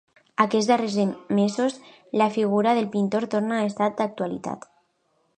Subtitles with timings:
[0.43, 0.95] Aquests darrers
[1.39, 1.75] mesos
[2.21, 4.67] la figura del pintor torna a estar d’actualitat.